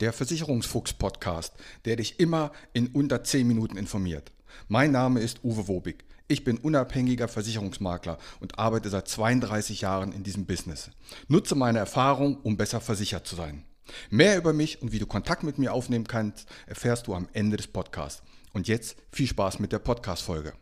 der 0.00 0.12
Versicherungsfuchs-Podcast, 0.12 1.54
der 1.84 1.96
dich 1.96 2.20
immer 2.20 2.52
in 2.72 2.88
unter 2.88 3.24
10 3.24 3.46
Minuten 3.46 3.76
informiert. 3.76 4.32
Mein 4.68 4.92
Name 4.92 5.20
ist 5.20 5.44
Uwe 5.44 5.68
Wobig. 5.68 6.04
Ich 6.28 6.44
bin 6.44 6.58
unabhängiger 6.58 7.26
Versicherungsmakler 7.26 8.18
und 8.40 8.58
arbeite 8.58 8.90
seit 8.90 9.08
32 9.08 9.80
Jahren 9.80 10.12
in 10.12 10.22
diesem 10.22 10.46
Business. 10.46 10.90
Nutze 11.26 11.54
meine 11.54 11.78
Erfahrung, 11.78 12.36
um 12.42 12.56
besser 12.56 12.80
versichert 12.80 13.26
zu 13.26 13.34
sein. 13.34 13.64
Mehr 14.10 14.36
über 14.36 14.52
mich 14.52 14.82
und 14.82 14.92
wie 14.92 14.98
du 14.98 15.06
Kontakt 15.06 15.42
mit 15.42 15.58
mir 15.58 15.72
aufnehmen 15.72 16.06
kannst, 16.06 16.46
erfährst 16.66 17.06
du 17.06 17.14
am 17.14 17.28
Ende 17.32 17.56
des 17.56 17.68
Podcasts. 17.68 18.22
Und 18.52 18.68
jetzt 18.68 18.96
viel 19.10 19.26
Spaß 19.26 19.58
mit 19.58 19.72
der 19.72 19.78
Podcast-Folge. 19.78 20.52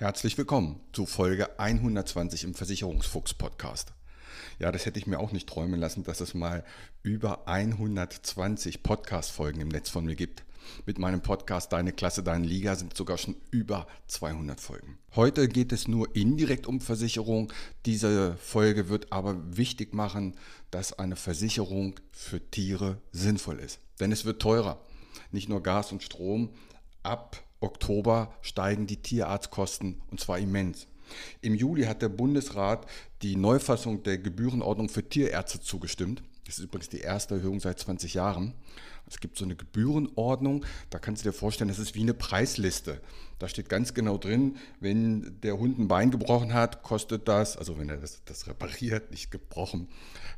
Herzlich 0.00 0.38
willkommen 0.38 0.78
zu 0.92 1.06
Folge 1.06 1.58
120 1.58 2.44
im 2.44 2.54
Versicherungsfuchs 2.54 3.34
Podcast. 3.34 3.94
Ja, 4.60 4.70
das 4.70 4.86
hätte 4.86 5.00
ich 5.00 5.08
mir 5.08 5.18
auch 5.18 5.32
nicht 5.32 5.48
träumen 5.48 5.80
lassen, 5.80 6.04
dass 6.04 6.20
es 6.20 6.34
mal 6.34 6.64
über 7.02 7.48
120 7.48 8.84
Podcast-Folgen 8.84 9.60
im 9.60 9.66
Netz 9.66 9.88
von 9.90 10.04
mir 10.04 10.14
gibt. 10.14 10.44
Mit 10.86 11.00
meinem 11.00 11.20
Podcast 11.20 11.72
Deine 11.72 11.92
Klasse, 11.92 12.22
Deine 12.22 12.46
Liga 12.46 12.76
sind 12.76 12.96
sogar 12.96 13.18
schon 13.18 13.34
über 13.50 13.88
200 14.06 14.60
Folgen. 14.60 14.98
Heute 15.16 15.48
geht 15.48 15.72
es 15.72 15.88
nur 15.88 16.14
indirekt 16.14 16.68
um 16.68 16.80
Versicherung. 16.80 17.52
Diese 17.84 18.36
Folge 18.36 18.88
wird 18.88 19.12
aber 19.12 19.56
wichtig 19.56 19.94
machen, 19.94 20.36
dass 20.70 20.96
eine 20.96 21.16
Versicherung 21.16 21.98
für 22.12 22.40
Tiere 22.52 23.02
sinnvoll 23.10 23.58
ist. 23.58 23.80
Denn 23.98 24.12
es 24.12 24.24
wird 24.24 24.40
teurer. 24.40 24.80
Nicht 25.32 25.48
nur 25.48 25.60
Gas 25.60 25.90
und 25.90 26.04
Strom. 26.04 26.50
Ab 27.02 27.47
Oktober 27.60 28.32
steigen 28.40 28.86
die 28.86 29.02
Tierarztkosten 29.02 30.00
und 30.10 30.20
zwar 30.20 30.38
immens. 30.38 30.86
Im 31.40 31.54
Juli 31.54 31.84
hat 31.84 32.02
der 32.02 32.08
Bundesrat 32.08 32.86
die 33.22 33.36
Neufassung 33.36 34.02
der 34.02 34.18
Gebührenordnung 34.18 34.88
für 34.88 35.08
Tierärzte 35.08 35.60
zugestimmt. 35.60 36.22
Das 36.44 36.58
ist 36.58 36.64
übrigens 36.64 36.88
die 36.88 37.00
erste 37.00 37.36
Erhöhung 37.36 37.60
seit 37.60 37.78
20 37.78 38.14
Jahren. 38.14 38.54
Es 39.06 39.20
gibt 39.20 39.38
so 39.38 39.44
eine 39.44 39.56
Gebührenordnung, 39.56 40.64
da 40.90 40.98
kannst 40.98 41.24
du 41.24 41.28
dir 41.30 41.34
vorstellen, 41.34 41.68
das 41.68 41.78
ist 41.78 41.94
wie 41.94 42.02
eine 42.02 42.14
Preisliste. 42.14 43.00
Da 43.38 43.48
steht 43.48 43.68
ganz 43.68 43.94
genau 43.94 44.18
drin, 44.18 44.56
wenn 44.80 45.40
der 45.42 45.58
Hund 45.58 45.78
ein 45.78 45.88
Bein 45.88 46.10
gebrochen 46.10 46.52
hat, 46.52 46.82
kostet 46.82 47.26
das, 47.26 47.56
also 47.56 47.78
wenn 47.78 47.88
er 47.88 47.96
das, 47.96 48.22
das 48.24 48.46
repariert, 48.46 49.10
nicht 49.10 49.30
gebrochen. 49.30 49.88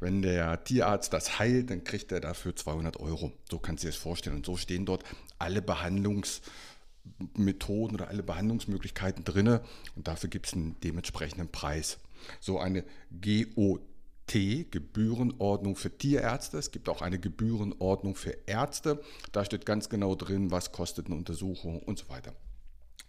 Wenn 0.00 0.20
der 0.20 0.64
Tierarzt 0.64 1.12
das 1.12 1.38
heilt, 1.38 1.70
dann 1.70 1.84
kriegt 1.84 2.12
er 2.12 2.20
dafür 2.20 2.54
200 2.54 3.00
Euro. 3.00 3.32
So 3.50 3.58
kannst 3.58 3.84
du 3.84 3.86
dir 3.86 3.92
das 3.92 4.00
vorstellen. 4.00 4.36
Und 4.36 4.46
so 4.46 4.56
stehen 4.56 4.84
dort 4.84 5.04
alle 5.38 5.60
Behandlungs- 5.60 6.40
Methoden 7.36 7.94
oder 7.94 8.08
alle 8.08 8.22
Behandlungsmöglichkeiten 8.22 9.24
drin 9.24 9.60
und 9.96 10.08
dafür 10.08 10.30
gibt 10.30 10.46
es 10.46 10.54
einen 10.54 10.76
dementsprechenden 10.80 11.48
Preis. 11.48 11.98
So 12.40 12.58
eine 12.58 12.84
GOT, 13.10 13.80
Gebührenordnung 14.70 15.76
für 15.76 15.96
Tierärzte. 15.96 16.58
Es 16.58 16.70
gibt 16.70 16.88
auch 16.88 17.02
eine 17.02 17.18
Gebührenordnung 17.18 18.14
für 18.14 18.36
Ärzte. 18.46 19.02
Da 19.32 19.44
steht 19.44 19.64
ganz 19.66 19.88
genau 19.88 20.14
drin, 20.14 20.50
was 20.50 20.72
kostet 20.72 21.06
eine 21.06 21.14
Untersuchung 21.14 21.80
und 21.80 21.98
so 21.98 22.08
weiter. 22.08 22.34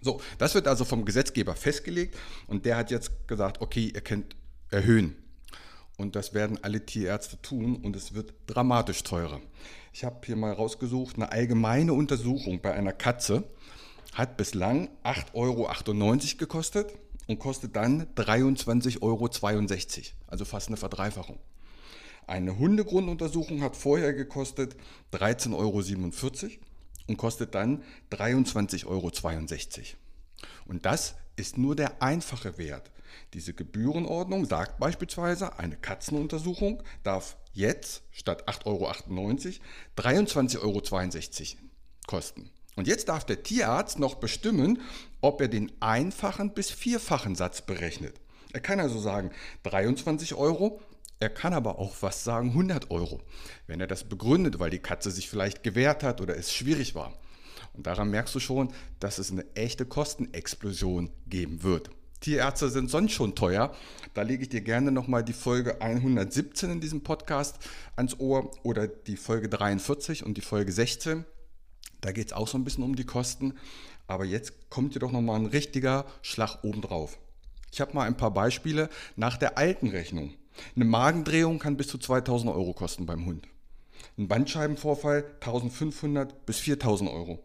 So, 0.02 0.22
das 0.38 0.56
wird 0.56 0.68
also 0.68 0.86
vom 0.86 1.04
Gesetzgeber 1.04 1.56
festgelegt 1.56 2.18
und 2.48 2.66
der 2.66 2.78
hat 2.78 2.90
jetzt 2.90 3.28
gesagt, 3.28 3.62
okay, 3.62 3.92
ihr 3.94 4.02
könnt 4.02 4.36
erhöhen. 4.70 5.16
Und 5.98 6.16
das 6.16 6.34
werden 6.34 6.58
alle 6.62 6.86
Tierärzte 6.86 7.42
tun 7.42 7.76
und 7.76 7.94
es 7.98 8.14
wird 8.14 8.34
dramatisch 8.48 9.04
teurer. 9.04 9.42
Ich 9.92 10.06
habe 10.06 10.26
hier 10.26 10.38
mal 10.38 10.54
rausgesucht, 10.54 11.18
eine 11.18 11.34
allgemeine 11.34 11.92
Untersuchung 11.92 12.62
bei 12.62 12.74
einer 12.74 12.94
Katze 12.94 13.44
hat 14.14 14.38
bislang 14.38 14.90
8,98 15.04 15.34
Euro 15.34 16.38
gekostet 16.38 16.94
und 17.28 17.40
kostet 17.40 17.76
dann 17.76 18.08
23,62 18.16 19.02
Euro, 19.02 19.30
also 20.28 20.46
fast 20.46 20.68
eine 20.68 20.78
Verdreifachung. 20.78 21.40
Eine 22.28 22.58
Hundegrunduntersuchung 22.58 23.62
hat 23.62 23.76
vorher 23.76 24.14
gekostet 24.14 24.76
13,47 25.14 25.54
Euro 25.56 25.82
und 27.08 27.18
kostet 27.18 27.56
dann 27.56 27.84
23,62 28.12 28.86
Euro. 28.86 29.12
Und 30.68 30.86
das 30.86 31.16
ist 31.36 31.58
nur 31.58 31.76
der 31.76 32.02
einfache 32.02 32.58
Wert. 32.58 32.92
Diese 33.34 33.54
Gebührenordnung 33.54 34.46
sagt 34.46 34.80
beispielsweise, 34.80 35.58
eine 35.58 35.76
Katzenuntersuchung 35.76 36.84
darf 37.04 37.38
jetzt 37.54 38.04
statt 38.12 38.48
8,98 38.48 38.66
Euro 38.68 38.92
23,62 39.98 40.62
Euro 40.62 41.62
kosten. 42.06 42.52
Und 42.80 42.88
jetzt 42.88 43.10
darf 43.10 43.26
der 43.26 43.44
Tierarzt 43.44 44.00
noch 44.00 44.16
bestimmen, 44.16 44.80
ob 45.20 45.42
er 45.42 45.50
den 45.50 45.70
einfachen 45.82 46.54
bis 46.54 46.72
vierfachen 46.72 47.36
Satz 47.36 47.60
berechnet. 47.60 48.16
Er 48.54 48.62
kann 48.62 48.80
also 48.80 48.98
sagen 49.02 49.32
23 49.64 50.34
Euro, 50.36 50.80
er 51.20 51.30
kann 51.30 51.54
aber 51.54 51.78
auch 51.78 51.98
was 52.00 52.24
sagen 52.24 52.52
100 52.52 52.90
Euro, 52.90 53.20
wenn 53.68 53.82
er 53.82 53.88
das 53.88 54.06
begründet, 54.06 54.60
weil 54.60 54.70
die 54.70 54.80
Katze 54.80 55.12
sich 55.12 55.30
vielleicht 55.30 55.62
gewehrt 55.62 56.04
hat 56.04 56.22
oder 56.22 56.38
es 56.38 56.54
schwierig 56.54 56.96
war. 56.96 57.20
Und 57.74 57.86
daran 57.86 58.12
merkst 58.12 58.34
du 58.34 58.40
schon, 58.40 58.72
dass 59.02 59.18
es 59.18 59.30
eine 59.30 59.44
echte 59.56 59.86
Kostenexplosion 59.86 61.10
geben 61.28 61.64
wird. 61.64 61.90
Tierärzte 62.22 62.70
sind 62.70 62.90
sonst 62.90 63.12
schon 63.12 63.36
teuer. 63.36 63.76
Da 64.14 64.22
lege 64.22 64.44
ich 64.44 64.50
dir 64.50 64.62
gerne 64.62 64.94
nochmal 64.94 65.26
die 65.26 65.34
Folge 65.34 65.82
117 65.82 66.72
in 66.72 66.80
diesem 66.80 67.04
Podcast 67.04 67.58
ans 67.98 68.18
Ohr 68.22 68.52
oder 68.64 68.88
die 68.88 69.18
Folge 69.18 69.50
43 69.50 70.26
und 70.26 70.38
die 70.38 70.42
Folge 70.42 70.72
16. 70.72 71.26
Da 72.02 72.12
geht 72.12 72.28
es 72.28 72.34
auch 72.34 72.48
so 72.48 72.58
ein 72.58 72.64
bisschen 72.64 72.84
um 72.84 72.96
die 72.96 73.06
Kosten. 73.06 73.56
Aber 74.08 74.26
jetzt 74.26 74.70
kommt 74.70 74.94
hier 74.94 75.02
doch 75.02 75.12
nochmal 75.12 75.40
ein 75.40 75.46
richtiger 75.46 76.06
Schlag 76.22 76.64
obendrauf. 76.64 77.18
Ich 77.72 77.82
habe 77.82 77.94
mal 77.94 78.08
ein 78.08 78.18
paar 78.18 78.32
Beispiele 78.32 78.90
nach 79.16 79.38
der 79.38 79.58
alten 79.58 79.90
Rechnung. 79.90 80.34
Eine 80.76 80.86
Magendrehung 80.86 81.60
kann 81.60 81.78
bis 81.78 81.88
zu 81.88 81.98
2000 81.98 82.52
Euro 82.52 82.74
kosten 82.74 83.06
beim 83.06 83.26
Hund. 83.26 83.48
Ein 84.18 84.28
Bandscheibenvorfall 84.28 85.26
1500 85.42 86.46
bis 86.46 86.60
4000 86.60 87.10
Euro. 87.10 87.40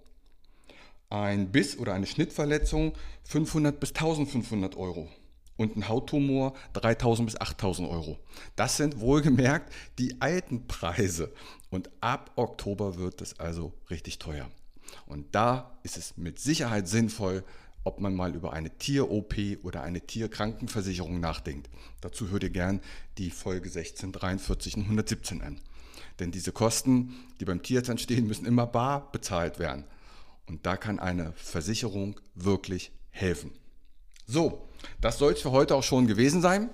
Ein 1.10 1.52
Biss 1.52 1.78
oder 1.78 1.94
eine 1.94 2.06
Schnittverletzung 2.06 2.94
500 3.24 3.78
bis 3.78 3.90
1500 3.90 4.76
Euro. 4.76 5.08
Und 5.56 5.76
ein 5.76 5.88
Hauttumor 5.88 6.54
3000 6.72 7.26
bis 7.26 7.40
8000 7.40 7.88
Euro. 7.88 8.18
Das 8.56 8.76
sind 8.76 9.00
wohlgemerkt 9.00 9.72
die 9.98 10.20
alten 10.20 10.66
Preise. 10.66 11.32
Und 11.70 11.90
ab 12.00 12.32
Oktober 12.36 12.96
wird 12.96 13.20
es 13.20 13.38
also 13.38 13.72
richtig 13.90 14.18
teuer. 14.18 14.50
Und 15.06 15.34
da 15.34 15.78
ist 15.82 15.96
es 15.96 16.16
mit 16.16 16.38
Sicherheit 16.38 16.88
sinnvoll, 16.88 17.44
ob 17.84 18.00
man 18.00 18.14
mal 18.14 18.34
über 18.34 18.52
eine 18.52 18.70
Tier-OP 18.70 19.34
oder 19.62 19.82
eine 19.82 20.00
Tierkrankenversicherung 20.00 21.20
nachdenkt. 21.20 21.68
Dazu 22.00 22.30
hört 22.30 22.42
ihr 22.42 22.50
gern 22.50 22.80
die 23.18 23.30
Folge 23.30 23.68
16, 23.68 24.12
43 24.12 24.76
und 24.76 24.82
117 24.84 25.42
an. 25.42 25.60
Denn 26.18 26.30
diese 26.30 26.52
Kosten, 26.52 27.14
die 27.40 27.44
beim 27.44 27.62
Tierarzt 27.62 27.90
entstehen, 27.90 28.26
müssen 28.26 28.46
immer 28.46 28.66
bar 28.66 29.10
bezahlt 29.12 29.58
werden. 29.58 29.84
Und 30.46 30.66
da 30.66 30.76
kann 30.76 30.98
eine 30.98 31.32
Versicherung 31.32 32.20
wirklich 32.34 32.92
helfen. 33.10 33.52
So, 34.26 34.68
das 35.00 35.18
soll 35.18 35.34
es 35.34 35.42
für 35.42 35.50
heute 35.50 35.74
auch 35.74 35.82
schon 35.82 36.06
gewesen 36.06 36.40
sein. 36.40 36.70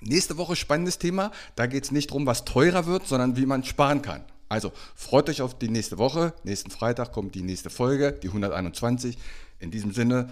Nächste 0.00 0.36
Woche 0.36 0.56
spannendes 0.56 0.98
Thema. 0.98 1.30
Da 1.56 1.66
geht 1.66 1.84
es 1.84 1.90
nicht 1.90 2.10
darum, 2.10 2.26
was 2.26 2.44
teurer 2.44 2.86
wird, 2.86 3.06
sondern 3.06 3.36
wie 3.36 3.46
man 3.46 3.64
sparen 3.64 4.02
kann. 4.02 4.24
Also 4.48 4.72
freut 4.94 5.28
euch 5.30 5.40
auf 5.40 5.58
die 5.58 5.68
nächste 5.68 5.98
Woche. 5.98 6.34
Nächsten 6.44 6.70
Freitag 6.70 7.12
kommt 7.12 7.34
die 7.34 7.42
nächste 7.42 7.70
Folge, 7.70 8.12
die 8.12 8.28
121. 8.28 9.18
In 9.58 9.70
diesem 9.70 9.92
Sinne 9.92 10.30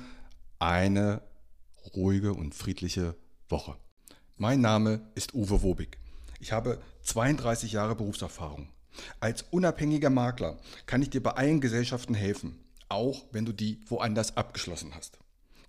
eine 0.59 1.23
ruhige 1.97 2.35
und 2.35 2.55
friedliche 2.55 3.17
Woche. 3.49 3.77
Mein 4.37 4.61
Name 4.61 5.01
ist 5.15 5.35
Uwe 5.35 5.63
Wobig. 5.63 5.99
Ich 6.39 6.53
habe 6.53 6.79
32 7.03 7.73
Jahre 7.73 7.97
Berufserfahrung. 7.97 8.69
Als 9.21 9.43
unabhängiger 9.51 10.11
Makler 10.11 10.59
kann 10.87 11.03
ich 11.03 11.11
dir 11.11 11.23
bei 11.23 11.31
allen 11.31 11.61
Gesellschaften 11.61 12.15
helfen, 12.15 12.59
auch 12.89 13.25
wenn 13.33 13.45
du 13.45 13.53
die 13.53 13.81
woanders 13.87 14.37
abgeschlossen 14.37 14.95
hast. 14.95 15.19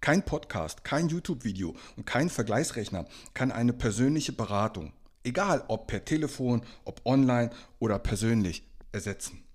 Kein 0.03 0.23
Podcast, 0.25 0.83
kein 0.83 1.07
YouTube-Video 1.07 1.75
und 1.95 2.05
kein 2.05 2.29
Vergleichsrechner 2.29 3.05
kann 3.33 3.53
eine 3.53 3.71
persönliche 3.71 4.33
Beratung, 4.33 4.91
egal 5.23 5.63
ob 5.69 5.87
per 5.87 6.03
Telefon, 6.03 6.61
ob 6.83 6.99
online 7.05 7.51
oder 7.79 7.99
persönlich, 7.99 8.67
ersetzen. 8.91 9.45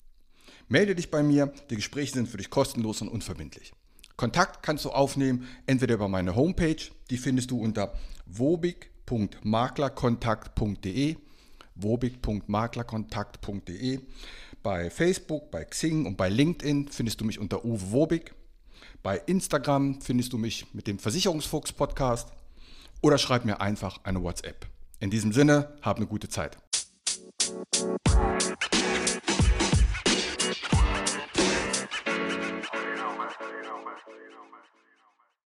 Melde 0.67 0.95
dich 0.95 1.11
bei 1.11 1.23
mir, 1.23 1.53
die 1.69 1.77
Gespräche 1.77 2.15
sind 2.15 2.31
für 2.31 2.39
dich 2.39 2.49
kostenlos 2.49 3.03
und 3.03 3.09
unverbindlich. 3.09 3.75
Kontakt 4.17 4.62
kannst 4.62 4.87
du 4.87 4.91
aufnehmen, 4.91 5.47
entweder 5.67 5.97
über 5.97 6.09
meine 6.09 6.35
Homepage, 6.35 6.81
die 7.11 7.19
findest 7.19 7.50
du 7.50 7.61
unter 7.61 7.93
wobig.maklerkontakt.de, 8.25 11.17
wobig.maklerkontakt.de. 11.75 14.00
Bei 14.62 14.89
Facebook, 14.89 15.50
bei 15.50 15.67
Xing 15.67 16.06
und 16.06 16.17
bei 16.17 16.31
LinkedIn 16.31 16.89
findest 16.89 17.21
du 17.21 17.27
mich 17.27 17.39
unter 17.39 17.67
Uwe 17.67 17.93
Wobig. 17.93 18.33
Bei 19.03 19.17
Instagram 19.27 20.01
findest 20.01 20.33
du 20.33 20.39
mich 20.39 20.67
mit 20.75 20.87
dem 20.87 20.99
Versicherungsfuchs 20.99 21.73
Podcast 21.73 22.29
oder 23.01 23.19
schreib 23.19 23.45
mir 23.45 23.61
einfach 23.61 24.01
eine 24.05 24.23
WhatsApp. 24.23 24.67
In 25.01 25.11
diesem 25.11 25.33
Sinne, 25.33 25.77
hab 25.83 25.97
eine 25.97 26.07
gute 26.07 26.29
Zeit. 26.29 26.59